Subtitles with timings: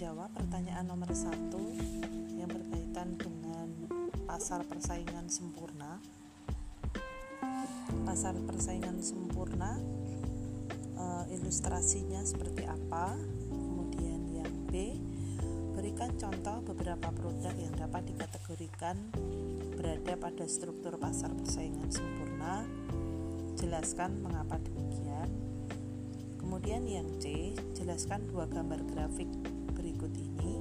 [0.00, 1.60] menjawab pertanyaan nomor satu
[2.32, 3.68] yang berkaitan dengan
[4.24, 6.00] pasar persaingan sempurna.
[8.08, 9.76] Pasar persaingan sempurna
[10.96, 13.12] uh, ilustrasinya seperti apa?
[13.52, 14.96] Kemudian yang B,
[15.76, 18.96] berikan contoh beberapa produk yang dapat dikategorikan
[19.76, 22.64] berada pada struktur pasar persaingan sempurna.
[23.60, 25.28] Jelaskan mengapa demikian.
[26.40, 29.28] Kemudian yang C, jelaskan dua gambar grafik
[30.00, 30.56] berikut ini,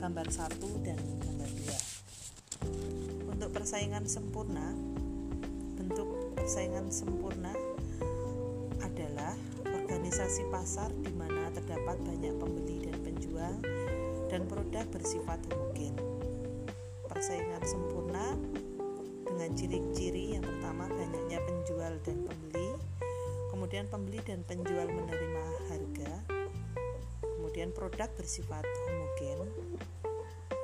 [0.00, 1.78] gambar satu dan gambar dua.
[3.28, 4.72] Untuk persaingan sempurna,
[5.76, 7.52] bentuk persaingan sempurna
[8.80, 9.36] adalah
[9.68, 13.52] organisasi pasar di mana terdapat banyak pembeli dan penjual
[14.32, 15.92] dan produk bersifat homogen.
[17.04, 18.32] Persaingan sempurna
[19.28, 22.80] dengan ciri-ciri yang pertama banyaknya penjual dan pembeli,
[23.52, 26.37] kemudian pembeli dan penjual menerima harga,
[27.48, 29.48] kemudian produk bersifat homogen,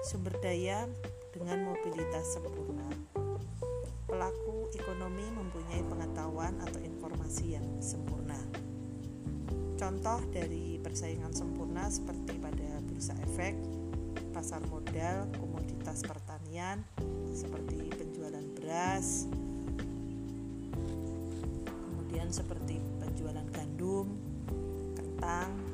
[0.04, 0.84] sumber daya
[1.32, 2.84] dengan mobilitas sempurna.
[4.04, 8.36] Pelaku ekonomi mempunyai pengetahuan atau informasi yang sempurna.
[9.80, 13.56] Contoh dari persaingan sempurna seperti pada bursa efek,
[14.36, 16.84] pasar modal, komoditas pertanian
[17.32, 19.24] seperti penjualan beras,
[21.64, 24.20] kemudian seperti penjualan gandum,
[25.00, 25.73] kentang.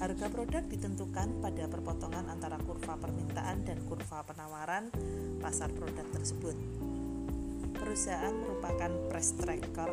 [0.00, 4.88] Harga produk ditentukan pada perpotongan antara kurva permintaan dan kurva penawaran
[5.44, 6.56] pasar produk tersebut.
[7.76, 9.92] Perusahaan merupakan price tracker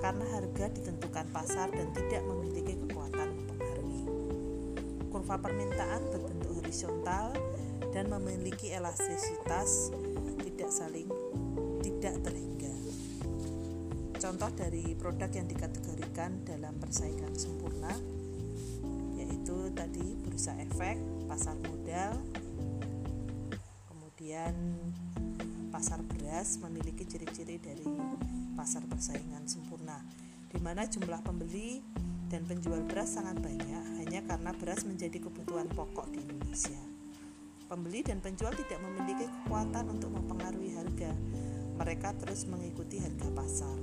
[0.00, 4.04] karena harga ditentukan pasar dan tidak memiliki kekuatan mempengaruhi.
[5.12, 7.36] Kurva permintaan berbentuk horizontal
[7.92, 9.92] dan memiliki elastisitas
[10.48, 11.12] tidak saling
[11.84, 12.72] tidak terhingga.
[14.16, 18.21] Contoh dari produk yang dikategorikan dalam persaingan sempurna
[19.82, 20.94] tadi bursa efek,
[21.26, 22.14] pasar modal,
[23.90, 24.54] kemudian
[25.74, 27.82] pasar beras memiliki ciri-ciri dari
[28.54, 29.98] pasar persaingan sempurna
[30.54, 31.82] di mana jumlah pembeli
[32.30, 36.78] dan penjual beras sangat banyak hanya karena beras menjadi kebutuhan pokok di Indonesia.
[37.66, 41.10] Pembeli dan penjual tidak memiliki kekuatan untuk mempengaruhi harga.
[41.82, 43.76] Mereka terus mengikuti harga pasar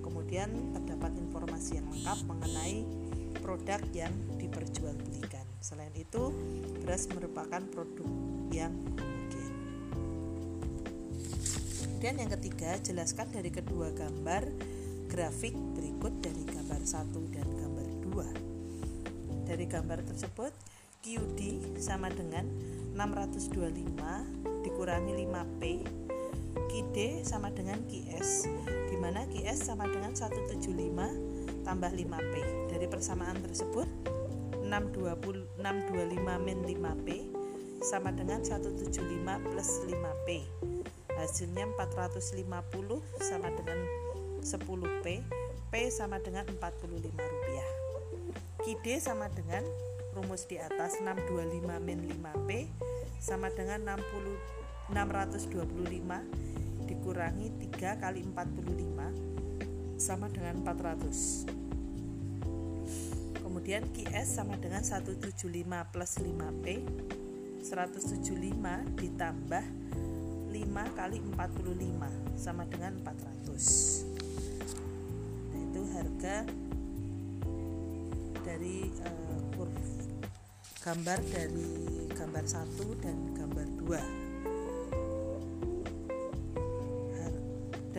[0.00, 2.84] kemudian terdapat informasi yang lengkap mengenai
[3.48, 5.48] produk yang diperjualbelikan.
[5.64, 6.28] Selain itu,
[6.84, 8.04] beras merupakan produk
[8.52, 9.52] yang homogen.
[11.80, 14.52] Kemudian yang ketiga, jelaskan dari kedua gambar
[15.08, 18.28] grafik berikut dari gambar satu dan gambar dua.
[19.48, 20.52] Dari gambar tersebut,
[21.00, 21.40] QD
[21.80, 22.44] sama dengan
[22.92, 25.62] 625 dikurangi 5P
[26.68, 28.44] QD sama dengan QS
[28.92, 31.37] di mana QS sama dengan 175
[31.68, 32.34] tambah 5P
[32.72, 33.84] dari persamaan tersebut
[34.64, 37.08] 620, 625 min 5P
[37.84, 38.96] sama dengan 175
[39.52, 40.28] plus 5P
[41.12, 43.78] hasilnya 450 sama dengan
[44.40, 45.06] 10P
[45.68, 47.68] P sama dengan 45 rupiah.
[48.64, 49.60] QD sama dengan
[50.16, 52.50] rumus di atas 625 min 5P
[53.20, 59.47] sama dengan 60 625 dikurangi 3 kali 45
[59.98, 65.34] sama dengan 400 kemudian QS sama dengan 175
[65.90, 66.66] plus 5P
[67.66, 69.64] 175 ditambah
[70.54, 76.46] 5 kali 45 sama dengan 400 nah itu harga
[78.46, 79.42] dari uh,
[80.78, 81.68] gambar dari
[82.14, 84.27] gambar 1 dan gambar 2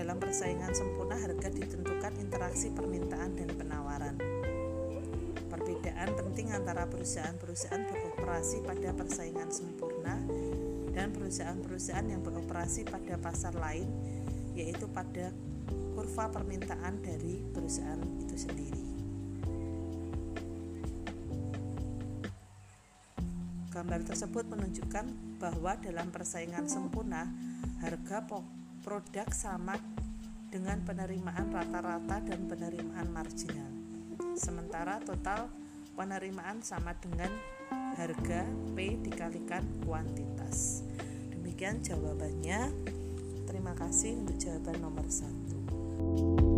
[0.10, 4.18] dalam persaingan sempurna harga ditentukan interaksi permintaan dan penawaran.
[5.54, 10.18] Perbedaan penting antara perusahaan-perusahaan beroperasi pada persaingan sempurna
[10.98, 13.86] dan perusahaan-perusahaan yang beroperasi pada pasar lain
[14.58, 15.30] yaitu pada
[15.94, 18.86] kurva permintaan dari perusahaan itu sendiri.
[23.70, 27.30] Gambar tersebut menunjukkan bahwa dalam persaingan sempurna
[27.86, 28.26] harga
[28.82, 29.99] produk sama
[30.50, 33.72] dengan penerimaan rata-rata dan penerimaan marginal.
[34.34, 35.50] Sementara total
[35.94, 37.30] penerimaan sama dengan
[37.96, 40.82] harga P dikalikan kuantitas.
[41.30, 42.74] Demikian jawabannya.
[43.46, 46.49] Terima kasih untuk jawaban nomor satu.